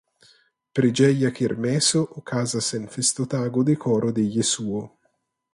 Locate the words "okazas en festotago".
2.21-3.67